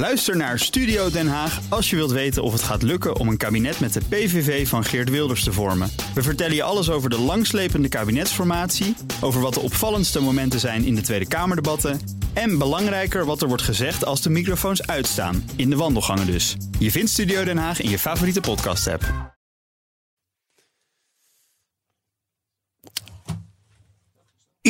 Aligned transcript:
Luister 0.00 0.36
naar 0.36 0.58
Studio 0.58 1.10
Den 1.10 1.28
Haag 1.28 1.60
als 1.68 1.90
je 1.90 1.96
wilt 1.96 2.10
weten 2.10 2.42
of 2.42 2.52
het 2.52 2.62
gaat 2.62 2.82
lukken 2.82 3.16
om 3.16 3.28
een 3.28 3.36
kabinet 3.36 3.80
met 3.80 3.92
de 3.92 4.00
PVV 4.08 4.68
van 4.68 4.84
Geert 4.84 5.10
Wilders 5.10 5.44
te 5.44 5.52
vormen. 5.52 5.90
We 6.14 6.22
vertellen 6.22 6.54
je 6.54 6.62
alles 6.62 6.90
over 6.90 7.10
de 7.10 7.18
langslepende 7.18 7.88
kabinetsformatie, 7.88 8.96
over 9.20 9.40
wat 9.40 9.54
de 9.54 9.60
opvallendste 9.60 10.20
momenten 10.20 10.60
zijn 10.60 10.84
in 10.84 10.94
de 10.94 11.00
Tweede 11.00 11.28
Kamerdebatten 11.28 12.00
en 12.32 12.58
belangrijker 12.58 13.24
wat 13.24 13.42
er 13.42 13.48
wordt 13.48 13.62
gezegd 13.62 14.04
als 14.04 14.22
de 14.22 14.30
microfoons 14.30 14.86
uitstaan, 14.86 15.50
in 15.56 15.70
de 15.70 15.76
wandelgangen 15.76 16.26
dus. 16.26 16.56
Je 16.78 16.90
vindt 16.90 17.10
Studio 17.10 17.44
Den 17.44 17.58
Haag 17.58 17.80
in 17.80 17.90
je 17.90 17.98
favoriete 17.98 18.40
podcast-app. 18.40 19.38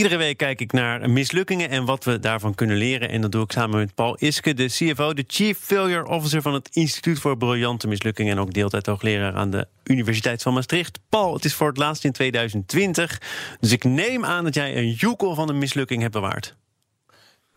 Iedere 0.01 0.19
week 0.19 0.37
kijk 0.37 0.61
ik 0.61 0.73
naar 0.73 1.11
mislukkingen 1.11 1.71
en 1.71 1.85
wat 1.85 2.05
we 2.05 2.19
daarvan 2.19 2.55
kunnen 2.55 2.77
leren. 2.77 3.09
En 3.09 3.21
dat 3.21 3.33
doe 3.33 3.43
ik 3.43 3.53
samen 3.53 3.79
met 3.79 3.95
Paul 3.95 4.17
Iske, 4.19 4.55
de 4.55 4.67
CFO, 4.67 5.15
de 5.15 5.25
Chief 5.27 5.59
Failure 5.59 6.07
Officer 6.07 6.43
van 6.43 6.55
het 6.55 6.69
Instituut 6.73 7.19
voor 7.19 7.37
Briljante 7.37 7.89
Mislukkingen. 7.89 8.33
En 8.33 8.41
ook 8.41 8.53
deeltijd 8.53 8.87
hoogleraar 8.87 9.35
aan 9.35 9.51
de 9.51 9.67
Universiteit 9.85 10.43
van 10.43 10.55
Maastricht. 10.55 10.99
Paul, 11.09 11.35
het 11.35 11.45
is 11.45 11.55
voor 11.55 11.69
het 11.69 11.77
laatst 11.77 12.05
in 12.05 12.13
2020. 12.13 13.21
Dus 13.61 13.73
ik 13.73 13.85
neem 13.85 14.25
aan 14.25 14.45
dat 14.45 14.55
jij 14.55 14.77
een 14.77 14.91
joekel 14.91 15.35
van 15.35 15.49
een 15.49 15.59
mislukking 15.59 16.01
hebt 16.01 16.15
bewaard. 16.15 16.57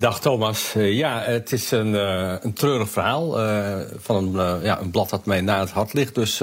Dag 0.04 0.20
Thomas. 0.20 0.74
Uh, 0.76 0.94
ja, 0.94 1.22
het 1.22 1.52
is 1.52 1.72
een, 1.72 1.88
uh, 1.88 2.34
een 2.42 2.54
treurig 2.54 2.90
verhaal 2.90 3.40
uh, 3.40 3.78
van 3.98 4.38
een, 4.38 4.64
ja, 4.64 4.80
een 4.80 4.92
blad 4.92 5.10
dat 5.10 5.26
mij 5.26 5.42
na 5.42 5.60
het 5.60 5.72
hart 5.72 5.94
ligt. 5.94 6.16
Dus 6.16 6.42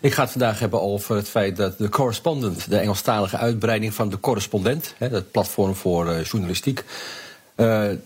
ik 0.00 0.12
ga 0.12 0.22
het 0.22 0.30
vandaag 0.30 0.58
hebben 0.58 0.82
over 0.82 1.16
het 1.16 1.28
feit 1.28 1.56
dat 1.56 1.78
de 1.78 1.88
Correspondent, 1.88 2.70
de 2.70 2.78
Engelstalige 2.78 3.36
uitbreiding 3.36 3.94
van 3.94 4.08
de 4.08 4.20
Correspondent, 4.20 4.94
hè, 4.98 5.08
het 5.08 5.30
platform 5.30 5.74
voor 5.74 6.20
journalistiek. 6.22 6.84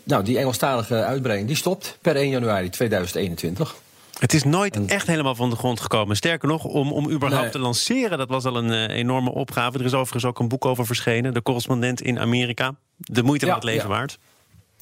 Nou, 0.05 0.23
die 0.23 0.39
Engelstalige 0.39 1.05
uitbreiding 1.05 1.49
die 1.49 1.59
stopt 1.59 1.99
per 2.01 2.17
1 2.17 2.29
januari 2.29 2.69
2021. 2.69 3.75
Het 4.19 4.35
is 4.35 4.45
nooit 4.45 4.87
echt 4.87 5.07
helemaal 5.07 5.35
van 5.35 5.51
de 5.51 5.57
grond 5.57 5.81
gekomen. 5.81 6.17
Sterker 6.17 6.49
nog, 6.49 6.65
om, 6.65 6.93
om 6.93 7.11
überhaupt 7.11 7.43
nee. 7.43 7.53
te 7.53 7.59
lanceren, 7.59 8.19
dat 8.19 8.29
was 8.29 8.45
al 8.45 8.57
een 8.57 8.91
enorme 8.91 9.31
opgave. 9.31 9.79
Er 9.79 9.85
is 9.85 9.95
overigens 9.95 10.25
ook 10.25 10.39
een 10.39 10.49
boek 10.49 10.65
over 10.65 10.87
verschenen, 10.87 11.35
De 11.35 11.43
Correspondent 11.43 12.01
in 12.01 12.19
Amerika. 12.19 12.75
De 12.97 13.23
moeite 13.23 13.45
van 13.47 13.55
ja, 13.55 13.61
het 13.61 13.71
leven 13.71 13.89
ja. 13.89 13.97
waard. 13.97 14.19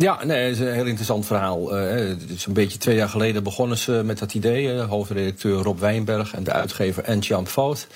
Ja, 0.03 0.25
nee, 0.25 0.51
is 0.51 0.59
een 0.59 0.73
heel 0.73 0.85
interessant 0.85 1.27
verhaal. 1.27 1.79
Uh, 1.79 2.09
het 2.09 2.31
is 2.31 2.47
een 2.47 2.53
beetje 2.53 2.79
twee 2.79 2.97
jaar 2.97 3.09
geleden 3.09 3.43
begonnen 3.43 3.79
ze 3.79 4.03
met 4.05 4.19
dat 4.19 4.35
idee. 4.35 4.75
Uh, 4.75 4.89
hoofdredacteur 4.89 5.63
Rob 5.63 5.79
Wijnberg 5.79 6.35
en 6.35 6.45
de 6.45 6.53
uitgever 6.53 7.05
Ant-Jan 7.05 7.47
Fout. 7.47 7.87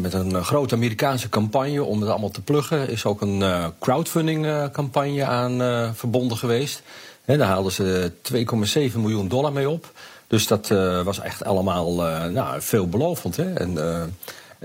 Met 0.00 0.12
een 0.12 0.44
grote 0.44 0.74
Amerikaanse 0.74 1.28
campagne 1.28 1.84
om 1.84 2.00
het 2.00 2.10
allemaal 2.10 2.30
te 2.30 2.42
pluggen. 2.42 2.88
is 2.88 3.04
ook 3.04 3.20
een 3.20 3.44
crowdfunding 3.78 4.70
campagne 4.72 5.24
aan 5.24 5.60
verbonden 5.94 6.36
geweest. 6.36 6.82
daar 7.24 7.40
haalden 7.40 7.72
ze 7.72 8.12
2,7 8.32 8.96
miljoen 8.96 9.28
dollar 9.28 9.52
mee 9.52 9.68
op. 9.68 9.92
Dus 10.26 10.46
dat 10.46 10.68
was 11.04 11.20
echt 11.20 11.44
allemaal 11.44 11.94
nou, 12.30 12.60
veelbelovend. 12.60 13.36
Hè? 13.36 13.52
En, 13.52 13.78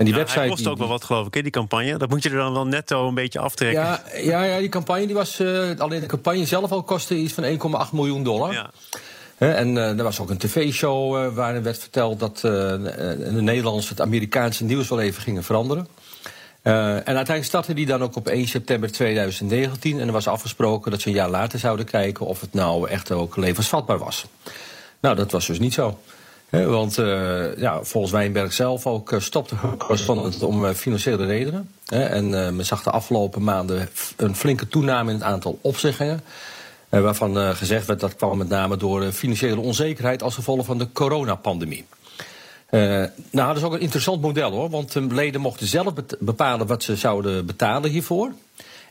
en 0.02 0.10
die 0.10 0.20
website. 0.24 0.48
kost 0.48 0.66
ook 0.66 0.78
wel 0.78 0.88
wat, 0.88 1.04
geloof 1.04 1.26
ik, 1.26 1.34
hè, 1.34 1.42
die 1.42 1.50
campagne. 1.50 1.96
Dat 1.96 2.08
moet 2.08 2.22
je 2.22 2.30
er 2.30 2.36
dan 2.36 2.52
wel 2.52 2.66
netto 2.66 3.08
een 3.08 3.14
beetje 3.14 3.38
aftrekken. 3.38 3.82
Ja, 3.82 4.02
ja, 4.16 4.42
ja 4.42 4.58
die 4.58 4.68
campagne 4.68 5.06
die 5.06 5.14
was. 5.14 5.40
Uh, 5.40 5.78
alleen 5.78 6.00
de 6.00 6.06
campagne 6.06 6.46
zelf 6.46 6.70
al 6.70 6.82
kostte 6.82 7.14
iets 7.14 7.32
van 7.32 7.44
1,8 7.86 7.92
miljoen 7.92 8.22
dollar. 8.22 8.52
Ja. 8.52 8.70
En 9.38 9.74
uh, 9.74 9.98
er 9.98 10.02
was 10.02 10.20
ook 10.20 10.30
een 10.30 10.38
tv-show 10.38 11.16
uh, 11.16 11.34
waarin 11.34 11.62
werd 11.62 11.78
verteld 11.78 12.20
dat 12.20 12.38
de 12.38 13.38
Nederlandse 13.40 13.88
het 13.88 14.00
Amerikaanse 14.00 14.64
nieuws 14.64 14.88
wel 14.88 15.00
even 15.00 15.22
gingen 15.22 15.42
veranderen. 15.42 15.86
en 16.62 17.04
uiteindelijk 17.04 17.44
startte 17.44 17.74
die 17.74 17.86
dan 17.86 18.02
ook 18.02 18.16
op 18.16 18.28
1 18.28 18.48
september 18.48 18.92
2019. 18.92 20.00
En 20.00 20.06
er 20.06 20.12
was 20.12 20.28
afgesproken 20.28 20.90
dat 20.90 21.00
ze 21.00 21.08
een 21.08 21.14
jaar 21.14 21.30
later 21.30 21.58
zouden 21.58 21.86
kijken 21.86 22.26
of 22.26 22.40
het 22.40 22.52
nou 22.52 22.88
echt 22.88 23.12
ook 23.12 23.36
levensvatbaar 23.36 23.98
was. 23.98 24.26
Nou, 25.00 25.16
dat 25.16 25.30
was 25.30 25.46
dus 25.46 25.58
niet 25.58 25.74
zo 25.74 25.98
want 26.60 26.98
uh, 26.98 27.56
ja, 27.56 27.82
volgens 27.82 28.12
Wijnberg 28.12 28.52
zelf 28.52 28.86
ook 28.86 29.12
uh, 29.12 29.20
stopte 29.20 29.54
correspondent 29.78 30.42
om 30.42 30.64
uh, 30.64 30.70
financiële 30.70 31.26
redenen. 31.26 31.70
en 31.86 32.30
men 32.30 32.64
zag 32.64 32.82
de 32.82 32.90
afgelopen 32.90 33.42
maanden 33.44 33.88
een 34.16 34.36
flinke 34.36 34.68
toename 34.68 35.10
in 35.10 35.16
het 35.16 35.24
aantal 35.24 35.58
opzeggingen. 35.60 36.20
waarvan 36.88 37.56
gezegd 37.56 37.86
werd 37.86 38.00
dat 38.00 38.16
kwam 38.16 38.38
met 38.38 38.48
name 38.48 38.76
door 38.76 39.12
financiële 39.12 39.60
onzekerheid 39.60 40.22
als 40.22 40.34
gevolg 40.34 40.66
van 40.66 40.78
de 40.78 40.92
coronapandemie. 40.92 41.84
nou, 42.70 43.10
dat 43.30 43.56
is 43.56 43.62
ook 43.62 43.72
een 43.72 43.80
interessant 43.80 44.20
model 44.20 44.50
hoor, 44.50 44.70
want 44.70 44.92
de 44.92 45.00
leden 45.00 45.40
mochten 45.40 45.66
zelf 45.66 45.92
bepalen 46.18 46.66
wat 46.66 46.82
ze 46.82 46.96
zouden 46.96 47.46
betalen 47.46 47.90
hiervoor. 47.90 48.32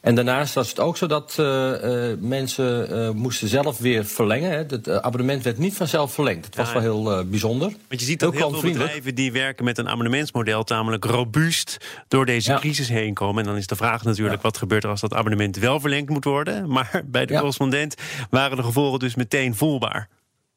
En 0.02 0.16
daarnaast 0.16 0.54
was 0.54 0.70
het 0.70 0.80
ook 0.80 0.98
zo 0.98 1.08
dat 1.08 1.38
uh, 1.40 1.46
uh, 1.46 2.18
mensen 2.20 2.92
uh, 2.92 3.10
moesten 3.10 3.48
zelf 3.48 3.78
weer 3.78 4.06
verlengen. 4.06 4.50
Hè. 4.52 4.58
Het 4.58 4.90
abonnement 4.90 5.44
werd 5.44 5.58
niet 5.58 5.74
vanzelf 5.74 6.14
verlengd. 6.14 6.46
Het 6.46 6.56
was 6.56 6.68
ja, 6.68 6.74
wel 6.74 6.82
heel 6.82 7.26
bijzonder. 7.26 7.68
Want 7.88 8.02
je 8.02 8.08
ziet 8.08 8.20
dat 8.20 8.34
heel, 8.34 8.52
heel 8.52 8.60
veel 8.60 8.72
bedrijven 8.72 9.16
die 9.16 9.32
werken 9.32 9.66
met 9.66 9.78
een 9.78 9.90
abonnementsmodel... 9.90 10.64
tamelijk 10.64 11.06
robuust 11.06 11.78
door 12.08 12.26
deze 12.26 12.52
ja. 12.52 12.60
crisis 12.60 12.90
heen 12.90 13.14
komen. 13.14 13.44
En 13.44 13.50
dan 13.50 13.58
is 13.58 13.68
de 13.68 13.76
vraag 13.76 14.04
natuurlijk 14.04 14.36
ja. 14.36 14.42
wat 14.42 14.58
gebeurt 14.58 14.84
er 14.84 14.90
als 14.90 15.02
dat 15.02 15.14
abonnement 15.14 15.58
wel 15.58 15.80
verlengd 15.80 16.10
moet 16.10 16.24
worden. 16.24 16.70
Maar 16.70 17.02
bij 17.06 17.26
de 17.26 17.34
correspondent 17.34 17.96
waren 18.30 18.58
de 18.58 18.64
gevolgen 18.64 19.00
dus 19.00 19.16
meteen 19.16 19.56
voelbaar. 19.56 20.10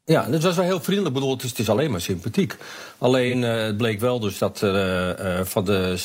Ja, 0.06 0.22
dat 0.22 0.42
was 0.42 0.56
wel 0.56 0.64
heel 0.64 0.80
vriendelijk 0.80 1.14
bedoeld. 1.14 1.42
Het 1.42 1.58
is 1.58 1.68
alleen 1.68 1.90
maar 1.90 2.00
sympathiek. 2.00 2.56
Alleen 2.98 3.42
uh, 3.42 3.62
het 3.62 3.76
bleek 3.76 4.00
wel 4.00 4.20
dus 4.20 4.38
dat 4.38 4.62
uh, 4.64 5.10
van 5.42 5.64
de 5.64 5.98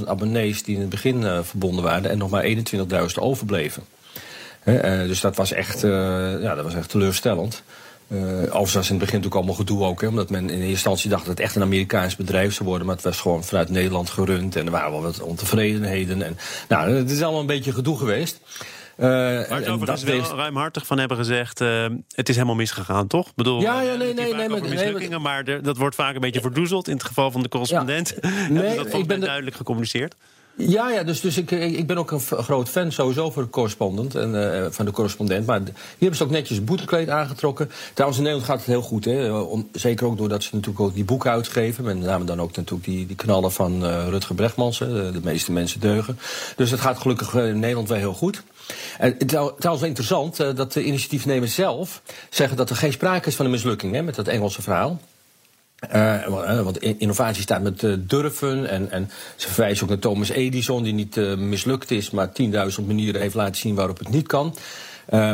56.000 0.00 0.04
abonnees 0.04 0.62
die 0.62 0.74
in 0.74 0.80
het 0.80 0.90
begin 0.90 1.44
verbonden 1.44 1.84
waren, 1.84 2.10
er 2.10 2.16
nog 2.16 2.30
maar 2.30 2.44
21.000 2.44 2.56
overbleven. 3.14 3.82
dus 5.06 5.20
dat 5.20 5.36
was 5.36 5.52
echt, 5.52 5.80
ja, 5.80 6.54
dat 6.54 6.64
was 6.64 6.74
echt 6.74 6.90
teleurstellend. 6.90 7.62
Uh, 8.08 8.20
overigens 8.20 8.74
was 8.74 8.90
in 8.90 8.94
het 8.94 9.04
begin 9.04 9.20
natuurlijk 9.20 9.34
allemaal 9.34 9.54
gedoe 9.54 9.84
ook, 9.84 10.00
hè, 10.00 10.06
omdat 10.06 10.30
men 10.30 10.42
in 10.42 10.50
eerste 10.50 10.68
instantie 10.68 11.10
dacht 11.10 11.26
dat 11.26 11.36
het 11.36 11.46
echt 11.46 11.56
een 11.56 11.62
Amerikaans 11.62 12.16
bedrijf 12.16 12.54
zou 12.54 12.68
worden, 12.68 12.86
maar 12.86 12.96
het 12.96 13.04
was 13.04 13.20
gewoon 13.20 13.44
vanuit 13.44 13.68
Nederland 13.68 14.10
gerund 14.10 14.56
en 14.56 14.66
er 14.66 14.72
waren 14.72 14.90
wel 14.90 15.02
wat 15.02 15.20
ontevredenheden. 15.20 16.22
En, 16.22 16.38
nou, 16.68 16.90
het 16.90 17.10
is 17.10 17.22
allemaal 17.22 17.40
een 17.40 17.46
beetje 17.46 17.72
gedoe 17.72 17.98
geweest. 17.98 18.40
Uh, 18.98 19.06
Waar 19.06 19.58
het 19.58 19.68
overigens 19.68 20.02
wel 20.02 20.14
heeft... 20.14 20.30
ruimhartig 20.30 20.86
van 20.86 20.98
hebben 20.98 21.16
gezegd... 21.16 21.60
Uh, 21.60 21.86
het 22.14 22.28
is 22.28 22.34
helemaal 22.34 22.56
misgegaan, 22.56 23.06
toch? 23.06 23.34
Bedoel, 23.34 23.60
ja, 23.60 23.80
ja, 23.80 23.94
nee, 23.94 24.14
nee, 24.14 24.34
nee, 24.34 24.48
maar, 24.48 24.60
mislukkingen, 24.60 25.10
nee, 25.10 25.18
maar 25.18 25.62
dat 25.62 25.76
wordt 25.76 25.94
vaak 25.94 26.14
een 26.14 26.20
beetje 26.20 26.40
verdoezeld... 26.40 26.88
in 26.88 26.94
het 26.94 27.04
geval 27.04 27.30
van 27.30 27.42
de 27.42 27.48
correspondent. 27.48 28.14
Ja, 28.20 28.48
nee, 28.48 28.76
dat 28.76 28.94
ik 28.94 29.06
ben 29.06 29.20
duidelijk 29.20 29.56
gecommuniceerd? 29.56 30.14
Ja, 30.58 30.90
ja 30.90 31.02
dus, 31.02 31.20
dus 31.20 31.36
ik, 31.36 31.50
ik 31.50 31.86
ben 31.86 31.98
ook 31.98 32.10
een 32.10 32.20
groot 32.20 32.68
fan 32.68 32.92
sowieso 32.92 33.30
voor 33.30 33.42
de 33.42 33.50
correspondent 33.50 34.14
en, 34.14 34.34
uh, 34.34 34.66
van 34.70 34.84
de 34.84 34.90
correspondent. 34.90 35.46
Maar 35.46 35.58
hier 35.58 35.74
hebben 35.98 36.16
ze 36.16 36.24
ook 36.24 36.30
netjes 36.30 36.64
boetekleed 36.64 37.08
aangetrokken. 37.08 37.70
Trouwens, 37.92 38.18
in 38.18 38.24
Nederland 38.24 38.50
gaat 38.50 38.58
het 38.58 38.74
heel 38.74 38.82
goed. 38.82 39.04
Hè? 39.04 39.32
Om, 39.32 39.68
zeker 39.72 40.06
ook 40.06 40.16
doordat 40.16 40.42
ze 40.42 40.54
natuurlijk 40.54 40.84
ook 40.84 40.94
die 40.94 41.04
boeken 41.04 41.30
uitgeven. 41.30 41.84
Met 41.84 42.00
name 42.00 42.24
dan 42.24 42.40
ook 42.40 42.56
natuurlijk 42.56 42.84
die, 42.84 43.06
die 43.06 43.16
knallen 43.16 43.52
van 43.52 43.84
Rutger 43.84 44.34
Brechtmans. 44.34 44.78
De, 44.78 45.20
meeste 45.22 45.52
mensen 45.52 45.80
deugen. 45.80 46.18
Dus 46.56 46.70
het 46.70 46.80
gaat 46.80 46.98
gelukkig 46.98 47.34
in 47.34 47.58
Nederland 47.58 47.88
wel 47.88 47.98
heel 47.98 48.14
goed. 48.14 48.42
En 48.98 49.16
trouwens 49.26 49.60
wel 49.62 49.84
interessant 49.84 50.36
dat 50.36 50.72
de 50.72 50.84
initiatiefnemers 50.84 51.54
zelf 51.54 52.02
zeggen 52.30 52.56
dat 52.56 52.70
er 52.70 52.76
geen 52.76 52.92
sprake 52.92 53.28
is 53.28 53.36
van 53.36 53.44
een 53.44 53.50
mislukking 53.50 53.94
hè, 53.94 54.02
met 54.02 54.14
dat 54.14 54.28
Engelse 54.28 54.62
verhaal. 54.62 54.98
Uh, 55.94 56.62
want 56.62 56.78
innovatie 56.78 57.42
staat 57.42 57.62
met 57.62 57.82
uh, 57.82 57.94
durven. 57.98 58.68
En, 58.68 58.90
en 58.90 59.10
ze 59.36 59.48
verwijzen 59.48 59.82
ook 59.82 59.88
naar 59.88 59.98
Thomas 59.98 60.28
Edison, 60.28 60.82
die 60.82 60.92
niet 60.92 61.16
uh, 61.16 61.36
mislukt 61.36 61.90
is, 61.90 62.10
maar 62.10 62.28
10.000 62.28 62.86
manieren 62.86 63.20
heeft 63.20 63.34
laten 63.34 63.56
zien 63.56 63.74
waarop 63.74 63.98
het 63.98 64.08
niet 64.08 64.26
kan. 64.26 64.56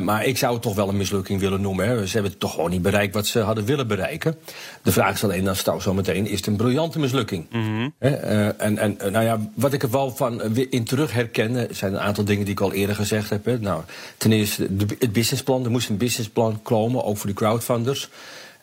Maar 0.02 0.24
ik 0.24 0.38
zou 0.38 0.52
het 0.52 0.62
toch 0.62 0.74
wel 0.74 0.88
een 0.88 0.96
mislukking 0.96 1.40
willen 1.40 1.60
noemen. 1.60 1.86
Hè. 1.86 2.06
Ze 2.06 2.12
hebben 2.14 2.38
toch 2.38 2.54
gewoon 2.54 2.70
niet 2.70 2.82
bereikt 2.82 3.14
wat 3.14 3.26
ze 3.26 3.38
hadden 3.38 3.64
willen 3.64 3.86
bereiken. 3.86 4.36
De 4.82 4.92
vraag 4.92 5.14
is 5.14 5.24
alleen 5.24 5.44
dan 5.44 5.80
zo 5.80 5.94
meteen, 5.94 6.26
is 6.26 6.36
het 6.36 6.46
een 6.46 6.56
briljante 6.56 6.98
mislukking? 6.98 7.46
Mm 7.50 7.64
-hmm. 7.64 7.92
uh, 7.98 8.62
en 8.62 8.78
en 8.78 8.96
nou 9.12 9.24
ja, 9.24 9.40
wat 9.54 9.72
ik 9.72 9.82
er 9.82 9.90
wel 9.90 10.10
van 10.10 10.56
in 10.56 10.84
terug 10.84 11.12
herken, 11.12 11.68
zijn 11.70 11.92
een 11.92 12.00
aantal 12.00 12.24
dingen 12.24 12.44
die 12.44 12.54
ik 12.54 12.60
al 12.60 12.72
eerder 12.72 12.96
gezegd 12.96 13.30
heb. 13.30 13.44
Hè. 13.44 13.58
Nou, 13.58 13.82
ten 14.16 14.32
eerste 14.32 14.76
de, 14.76 14.86
het 14.98 15.12
businessplan. 15.12 15.64
Er 15.64 15.70
moest 15.70 15.88
een 15.88 15.96
businessplan 15.96 16.62
komen, 16.62 17.04
ook 17.04 17.16
voor 17.16 17.28
de 17.28 17.36
crowdfunders. 17.36 18.08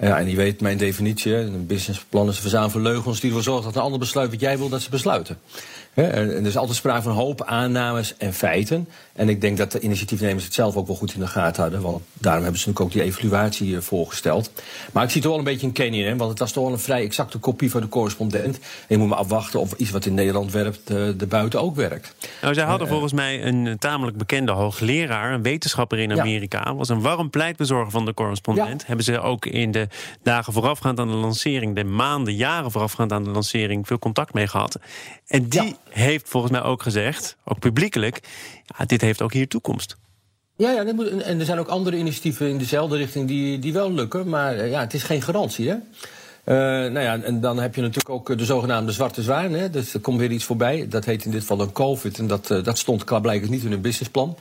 Ja, 0.01 0.19
en 0.19 0.30
je 0.30 0.36
weet 0.36 0.62
mijn 0.62 0.77
definitie. 0.77 1.36
Een 1.36 1.68
businessplan 1.68 2.27
is 2.27 2.36
een 2.36 2.42
verzameling 2.42 2.83
leugens 2.83 3.19
die 3.19 3.30
ervoor 3.30 3.44
zorgt 3.44 3.63
dat 3.63 3.75
een 3.75 3.81
ander 3.81 4.00
besluit 4.00 4.31
wat 4.31 4.39
jij 4.39 4.57
wil 4.57 4.69
dat 4.69 4.81
ze 4.81 4.89
besluiten. 4.89 5.38
En 5.94 6.30
er 6.30 6.45
is 6.45 6.57
altijd 6.57 6.77
sprake 6.77 7.01
van 7.01 7.12
hoop, 7.12 7.44
aannames 7.44 8.18
en 8.18 8.33
feiten. 8.33 8.88
En 9.13 9.30
ik 9.30 9.42
denk 9.42 9.57
dat 9.57 9.71
de 9.71 9.80
initiatiefnemers 9.80 10.44
het 10.44 10.53
zelf 10.53 10.75
ook 10.75 10.88
wel 10.88 10.95
goed 10.95 11.13
in 11.13 11.19
de 11.19 11.27
gaten 11.27 11.62
hadden. 11.62 11.81
Want 11.81 12.01
daarom 12.13 12.44
hebben 12.44 12.62
ze 12.62 12.68
natuurlijk 12.68 12.95
ook 12.95 13.03
die 13.03 13.12
evaluatie 13.12 13.75
eh, 13.75 13.81
voorgesteld. 13.81 14.51
Maar 14.92 15.03
ik 15.03 15.09
zie 15.09 15.21
toch 15.21 15.30
wel 15.30 15.39
een 15.39 15.45
beetje 15.45 15.68
een 15.68 15.74
Kenny 15.74 16.06
in. 16.06 16.18
Want 16.18 16.30
het 16.30 16.39
was 16.39 16.51
toch 16.51 16.63
wel 16.63 16.74
een 16.74 16.80
vrij 16.80 17.04
exacte 17.04 17.38
kopie 17.38 17.71
van 17.71 17.81
de 17.81 17.88
correspondent. 17.88 18.56
En 18.56 18.62
je 18.88 18.97
moet 18.97 19.07
maar 19.07 19.18
afwachten 19.18 19.59
of 19.59 19.74
iets 19.74 19.92
wat 19.92 20.06
in 20.06 20.13
Nederland 20.13 20.51
werkt, 20.51 20.89
er 20.89 21.27
buiten 21.27 21.62
ook 21.62 21.75
werkt. 21.75 22.15
Nou, 22.42 22.54
zij 22.54 22.63
hadden 22.63 22.88
volgens 22.88 23.13
mij 23.13 23.45
een 23.45 23.77
tamelijk 23.80 24.18
bekende 24.18 24.51
hoogleraar, 24.51 25.33
een 25.33 25.42
wetenschapper 25.42 26.00
in 26.00 26.19
Amerika. 26.19 26.62
Ja. 26.65 26.75
Was 26.75 26.89
een 26.89 27.01
warm 27.01 27.30
pleitbezorger 27.30 27.92
van 27.92 28.06
de 28.06 28.13
correspondent. 28.13 28.81
Ja. 28.81 28.88
Hebben 28.88 29.06
ze 29.06 29.19
ook 29.19 29.45
in 29.45 29.71
de 29.71 29.88
dagen 30.24 30.54
voorafgaand 30.54 31.00
aan 31.00 31.08
de 31.08 31.14
lancering, 31.14 31.76
de 31.76 31.84
maanden, 31.84 32.36
jaren 32.36 32.72
voorafgaand 32.72 33.12
aan 33.12 33.24
de 33.24 33.30
lancering, 33.30 33.88
veel 33.88 34.00
contact 34.00 34.34
mee 34.34 34.48
gehad. 34.48 34.80
En 35.28 35.50
die 35.50 35.76
heeft 35.90 36.30
volgens 36.30 36.52
mij 36.52 36.64
ook 36.64 36.82
gezegd, 36.82 37.38
ook 37.46 37.60
publiekelijk, 37.60 38.20
ja, 38.78 38.86
dit 38.86 39.02
heeft 39.02 39.22
ook 39.22 39.34
hier 39.34 39.48
toekomst. 39.48 39.98
Ja, 40.58 40.72
ja 40.72 40.94
moet, 40.94 41.08
en 41.08 41.40
er 41.40 41.46
zijn 41.46 41.60
ook 41.60 41.68
andere 41.68 41.98
initiatieven 41.98 42.50
in 42.50 42.58
dezelfde 42.58 42.98
richting 42.98 43.28
die, 43.28 43.60
die 43.60 43.74
wel 43.74 43.92
lukken. 43.92 44.30
Maar 44.30 44.68
ja, 44.68 44.80
het 44.80 44.94
is 44.94 45.04
geen 45.04 45.22
garantie, 45.22 45.70
hè? 45.70 45.76
Uh, 46.46 46.56
nou 46.92 47.00
ja, 47.00 47.22
en 47.22 47.42
dan 47.42 47.60
heb 47.60 47.76
je 47.76 47.82
natuurlijk 47.82 48.10
ook 48.10 48.38
de 48.38 48.46
zogenaamde 48.46 48.92
zwarte 48.92 49.22
zwaan. 49.22 49.54
Hè? 49.54 49.70
Dus 49.70 49.94
er 49.94 50.00
komt 50.00 50.20
weer 50.20 50.32
iets 50.32 50.44
voorbij. 50.44 50.88
Dat 50.90 51.06
heet 51.06 51.26
in 51.26 51.32
dit 51.32 51.40
geval 51.40 51.62
een 51.62 51.72
COVID. 51.72 52.18
En 52.18 52.28
dat, 52.28 52.50
uh, 52.52 52.64
dat 52.64 52.78
stond 52.78 53.06
blijkbaar 53.06 53.50
niet 53.50 53.64
in 53.64 53.72
hun 53.72 53.82
businessplan. 53.82 54.38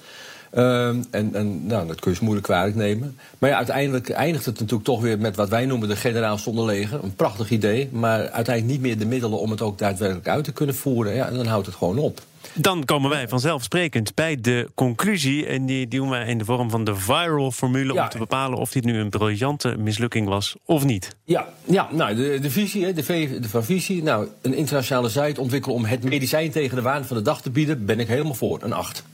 Uh, 0.55 0.88
en, 0.88 1.05
en 1.11 1.67
nou, 1.67 1.87
dat 1.87 2.00
kun 2.00 2.12
je 2.12 2.19
moeilijk 2.20 2.47
kwalijk 2.47 2.76
nemen. 2.76 3.19
Maar 3.38 3.50
ja, 3.50 3.56
uiteindelijk 3.56 4.11
eindigt 4.11 4.44
het 4.44 4.55
natuurlijk 4.55 4.85
toch 4.85 5.00
weer 5.00 5.19
met 5.19 5.37
wat 5.37 5.49
wij 5.49 5.67
noemen 5.67 5.88
de 5.88 5.97
generaal 5.97 6.38
zonder 6.38 6.64
leger. 6.64 7.05
Een 7.05 7.14
prachtig 7.14 7.50
idee, 7.50 7.88
maar 7.93 8.19
uiteindelijk 8.19 8.67
niet 8.67 8.81
meer 8.81 8.99
de 8.99 9.06
middelen 9.06 9.38
om 9.38 9.50
het 9.50 9.62
ook 9.62 9.79
daadwerkelijk 9.79 10.29
uit 10.29 10.44
te 10.44 10.52
kunnen 10.52 10.75
voeren. 10.75 11.14
Ja, 11.14 11.26
en 11.26 11.35
dan 11.35 11.47
houdt 11.47 11.67
het 11.67 11.75
gewoon 11.75 11.99
op. 11.99 12.20
Dan 12.55 12.85
komen 12.85 13.11
wij 13.11 13.29
vanzelfsprekend 13.29 14.14
bij 14.14 14.37
de 14.41 14.70
conclusie. 14.75 15.47
En 15.47 15.67
die 15.67 15.88
doen 15.88 16.08
wij 16.08 16.26
in 16.26 16.38
de 16.38 16.44
vorm 16.44 16.70
van 16.70 16.85
de 16.85 16.97
viral 16.97 17.50
formule. 17.50 18.02
Om 18.02 18.08
te 18.08 18.19
bepalen 18.19 18.58
of 18.58 18.70
dit 18.70 18.85
nu 18.85 18.99
een 18.99 19.11
briljante 19.11 19.76
mislukking 19.79 20.29
was 20.29 20.56
of 20.64 20.85
niet. 20.85 21.17
Ja, 21.25 21.49
ja 21.64 21.88
nou, 21.93 22.14
de, 22.14 22.38
de 22.41 22.50
visie, 22.50 22.93
de, 22.93 23.02
v, 23.05 23.41
de 23.41 23.49
van 23.49 23.64
visie. 23.64 24.02
Nou, 24.02 24.29
een 24.43 24.55
internationale 24.55 25.08
site 25.08 25.41
ontwikkelen 25.41 25.76
om 25.76 25.85
het 25.85 26.02
medicijn 26.05 26.50
tegen 26.50 26.76
de 26.76 26.82
waan 26.82 27.05
van 27.05 27.17
de 27.17 27.23
dag 27.23 27.43
te 27.43 27.50
bieden. 27.50 27.85
Ben 27.85 28.00
ik 28.00 28.08
helemaal 28.08 28.35
voor. 28.35 28.58
Een 28.62 28.73
8. 28.73 29.05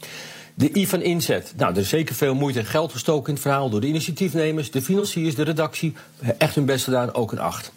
De 0.58 0.70
I 0.76 0.86
van 0.86 1.02
inzet. 1.02 1.52
Nou, 1.56 1.72
er 1.72 1.80
is 1.80 1.88
zeker 1.88 2.14
veel 2.14 2.34
moeite 2.34 2.58
en 2.58 2.64
geld 2.64 2.92
gestoken 2.92 3.26
in 3.26 3.32
het 3.32 3.42
verhaal 3.42 3.70
door 3.70 3.80
de 3.80 3.86
initiatiefnemers, 3.86 4.70
de 4.70 4.82
financiers, 4.82 5.34
de 5.34 5.42
redactie. 5.42 5.94
Echt 6.38 6.54
hun 6.54 6.64
best 6.64 6.84
gedaan, 6.84 7.14
ook 7.14 7.32
een 7.32 7.38
8. 7.38 7.72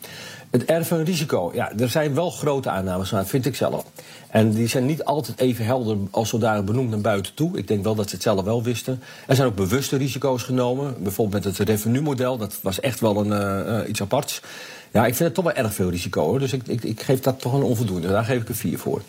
Het 0.50 0.64
R 0.68 0.84
van 0.84 1.02
risico. 1.02 1.52
Ja, 1.54 1.72
er 1.78 1.90
zijn 1.90 2.14
wel 2.14 2.30
grote 2.30 2.70
aannames 2.70 3.12
maar 3.12 3.26
vind 3.26 3.46
ik 3.46 3.56
zelf. 3.56 3.86
En 4.30 4.52
die 4.52 4.68
zijn 4.68 4.86
niet 4.86 5.04
altijd 5.04 5.40
even 5.40 5.66
helder 5.66 5.98
als 6.12 6.30
zodanig 6.30 6.64
benoemd 6.64 6.90
naar 6.90 7.00
buiten 7.02 7.34
toe. 7.34 7.58
Ik 7.58 7.68
denk 7.68 7.84
wel 7.84 7.96
dat 7.96 8.10
ze 8.10 8.16
het 8.16 8.24
zelf 8.24 8.44
wel 8.44 8.64
wisten. 8.64 9.02
Er 9.28 9.36
zijn 9.36 9.48
ook 9.48 9.56
bewuste 9.56 9.98
risico's 9.98 10.44
genomen. 10.44 11.04
Bijvoorbeeld 11.04 11.44
met 11.44 11.58
het 11.58 11.68
revenue-model. 11.68 12.38
Dat 12.38 12.60
was 12.62 12.80
echt 12.80 13.00
wel 13.00 13.26
een, 13.26 13.68
uh, 13.82 13.90
iets 13.90 14.02
aparts. 14.02 14.42
Ja, 14.92 15.06
ik 15.06 15.16
vind 15.16 15.20
het 15.20 15.34
toch 15.34 15.54
wel 15.54 15.64
erg 15.64 15.74
veel 15.74 15.90
risico. 15.90 16.24
Hoor. 16.24 16.40
Dus 16.40 16.54
ik, 16.54 16.68
ik, 16.68 16.84
ik 16.84 17.02
geef 17.02 17.20
dat 17.20 17.40
toch 17.40 17.54
een 17.54 17.64
onvoldoende. 17.64 18.08
Daar 18.08 18.26
geef 18.26 18.42
ik 18.42 18.50
een 18.50 18.56
4 18.56 18.80
voor. 18.80 19.02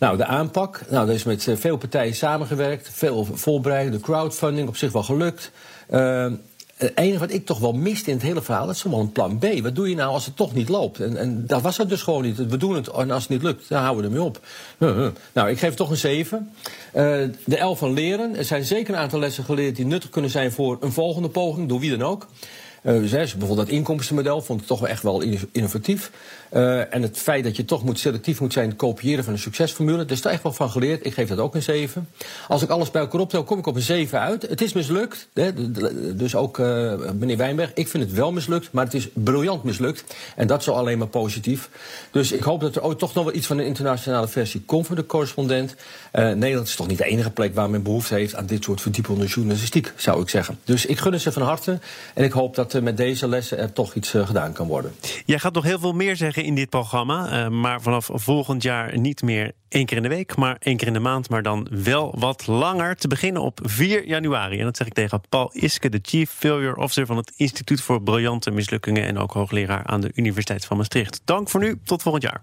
Nou, 0.00 0.16
de 0.16 0.24
aanpak. 0.24 0.80
Nou, 0.90 1.08
er 1.08 1.14
is 1.14 1.24
met 1.24 1.48
eh, 1.48 1.56
veel 1.56 1.76
partijen 1.76 2.14
samengewerkt. 2.14 2.88
Veel 2.92 3.24
voorbereid. 3.32 3.92
De 3.92 4.00
crowdfunding 4.00 4.68
op 4.68 4.76
zich 4.76 4.92
wel 4.92 5.02
gelukt. 5.02 5.50
Uh, 5.90 6.26
het 6.76 6.92
enige 6.94 7.18
wat 7.18 7.32
ik 7.32 7.46
toch 7.46 7.58
wel 7.58 7.72
miste 7.72 8.10
in 8.10 8.16
het 8.16 8.26
hele 8.26 8.42
verhaal, 8.42 8.66
dat 8.66 8.74
is 8.74 8.82
wel 8.82 9.00
een 9.00 9.12
plan 9.12 9.38
B. 9.38 9.46
Wat 9.62 9.74
doe 9.74 9.88
je 9.88 9.94
nou 9.94 10.12
als 10.12 10.26
het 10.26 10.36
toch 10.36 10.54
niet 10.54 10.68
loopt? 10.68 11.00
En, 11.00 11.16
en 11.16 11.46
dat 11.46 11.62
was 11.62 11.76
het 11.76 11.88
dus 11.88 12.02
gewoon 12.02 12.22
niet. 12.22 12.36
We 12.36 12.56
doen 12.56 12.74
het 12.74 12.88
en 12.88 13.10
als 13.10 13.22
het 13.22 13.32
niet 13.32 13.42
lukt, 13.42 13.68
dan 13.68 13.82
houden 13.82 14.02
we 14.02 14.08
ermee 14.08 14.26
op. 14.26 14.40
Nou, 15.32 15.50
ik 15.50 15.58
geef 15.58 15.74
toch 15.74 15.90
een 15.90 15.96
7. 15.96 16.50
Uh, 16.94 17.02
de 17.44 17.56
11 17.56 17.78
van 17.78 17.92
leren. 17.92 18.36
Er 18.36 18.44
zijn 18.44 18.64
zeker 18.64 18.94
een 18.94 19.00
aantal 19.00 19.18
lessen 19.18 19.44
geleerd 19.44 19.76
die 19.76 19.86
nuttig 19.86 20.10
kunnen 20.10 20.30
zijn 20.30 20.52
voor 20.52 20.76
een 20.80 20.92
volgende 20.92 21.28
poging, 21.28 21.68
door 21.68 21.80
wie 21.80 21.90
dan 21.90 22.02
ook. 22.02 22.26
Uh, 22.82 23.00
dus, 23.00 23.10
bijvoorbeeld 23.10 23.56
dat 23.56 23.68
inkomstenmodel 23.68 24.42
vond 24.42 24.60
ik 24.60 24.66
toch 24.66 24.80
wel 24.80 24.88
echt 24.88 25.02
wel 25.02 25.22
innovatief. 25.52 26.10
Uh, 26.52 26.94
en 26.94 27.02
het 27.02 27.18
feit 27.18 27.44
dat 27.44 27.56
je 27.56 27.64
toch 27.64 27.84
moet 27.84 27.98
selectief 27.98 28.40
moet 28.40 28.52
zijn, 28.52 28.76
kopiëren 28.76 29.24
van 29.24 29.32
een 29.32 29.38
succesformule. 29.38 30.04
Daar 30.04 30.16
is 30.16 30.24
er 30.24 30.30
echt 30.30 30.42
wel 30.42 30.52
van 30.52 30.70
geleerd. 30.70 31.06
Ik 31.06 31.14
geef 31.14 31.28
dat 31.28 31.38
ook 31.38 31.54
een 31.54 31.62
7. 31.62 32.08
Als 32.48 32.62
ik 32.62 32.68
alles 32.68 32.90
bij 32.90 33.00
elkaar 33.00 33.20
optel, 33.20 33.44
kom 33.44 33.58
ik 33.58 33.66
op 33.66 33.76
een 33.76 33.82
7 33.82 34.20
uit. 34.20 34.42
Het 34.42 34.60
is 34.60 34.72
mislukt. 34.72 35.28
Hè, 35.34 35.52
dus 36.16 36.34
ook 36.34 36.58
uh, 36.58 36.92
meneer 37.18 37.36
Wijnberg, 37.36 37.70
ik 37.74 37.88
vind 37.88 38.04
het 38.04 38.12
wel 38.12 38.32
mislukt, 38.32 38.72
maar 38.72 38.84
het 38.84 38.94
is 38.94 39.08
briljant 39.12 39.62
mislukt. 39.62 40.04
En 40.36 40.46
dat 40.46 40.60
is 40.60 40.68
al 40.68 40.76
alleen 40.76 40.98
maar 40.98 41.06
positief. 41.06 41.70
Dus 42.10 42.32
ik 42.32 42.42
hoop 42.42 42.60
dat 42.60 42.76
er 42.76 42.82
ook 42.82 42.98
toch 42.98 43.14
nog 43.14 43.24
wel 43.24 43.34
iets 43.34 43.46
van 43.46 43.58
een 43.58 43.66
internationale 43.66 44.28
versie 44.28 44.62
komt 44.66 44.86
voor 44.86 44.96
de 44.96 45.06
correspondent. 45.06 45.74
Nederland 46.12 46.68
is 46.68 46.76
toch 46.76 46.86
niet 46.86 46.98
de 46.98 47.04
enige 47.04 47.30
plek 47.30 47.54
waar 47.54 47.70
men 47.70 47.82
behoefte 47.82 48.14
heeft 48.14 48.34
aan 48.34 48.46
dit 48.46 48.64
soort 48.64 48.80
verdiepende 48.80 49.26
journalistiek, 49.26 49.92
zou 49.96 50.22
ik 50.22 50.28
zeggen. 50.28 50.58
Dus 50.64 50.86
ik 50.86 50.98
gun 50.98 51.12
het 51.12 51.22
ze 51.22 51.32
van 51.32 51.42
harte. 51.42 51.78
En 52.14 52.24
ik 52.24 52.32
hoop 52.32 52.54
dat 52.54 52.69
met 52.74 52.96
deze 52.96 53.28
lessen 53.28 53.58
er 53.58 53.72
toch 53.72 53.94
iets 53.94 54.10
gedaan 54.10 54.52
kan 54.52 54.66
worden. 54.66 54.92
Jij 55.24 55.38
gaat 55.38 55.54
nog 55.54 55.64
heel 55.64 55.78
veel 55.78 55.92
meer 55.92 56.16
zeggen 56.16 56.44
in 56.44 56.54
dit 56.54 56.68
programma. 56.68 57.44
Uh, 57.44 57.48
maar 57.48 57.82
vanaf 57.82 58.08
volgend 58.12 58.62
jaar 58.62 58.98
niet 58.98 59.22
meer 59.22 59.52
één 59.68 59.86
keer 59.86 59.96
in 59.96 60.02
de 60.02 60.08
week, 60.08 60.36
maar 60.36 60.56
één 60.58 60.76
keer 60.76 60.86
in 60.86 60.92
de 60.92 60.98
maand. 60.98 61.28
Maar 61.28 61.42
dan 61.42 61.66
wel 61.70 62.14
wat 62.18 62.46
langer. 62.46 62.96
Te 62.96 63.08
beginnen 63.08 63.42
op 63.42 63.60
4 63.62 64.06
januari. 64.06 64.58
En 64.58 64.64
dat 64.64 64.76
zeg 64.76 64.86
ik 64.86 64.92
tegen 64.92 65.20
Paul 65.28 65.50
Iske, 65.52 65.88
de 65.88 65.98
Chief 66.02 66.30
Failure 66.30 66.76
Officer 66.76 67.06
van 67.06 67.16
het 67.16 67.32
Instituut 67.36 67.80
voor 67.80 68.02
Briljante 68.02 68.50
Mislukkingen. 68.50 69.04
En 69.04 69.18
ook 69.18 69.32
hoogleraar 69.32 69.84
aan 69.84 70.00
de 70.00 70.10
Universiteit 70.14 70.64
van 70.64 70.76
Maastricht. 70.76 71.20
Dank 71.24 71.48
voor 71.48 71.60
nu. 71.60 71.78
Tot 71.84 72.02
volgend 72.02 72.22
jaar. 72.22 72.42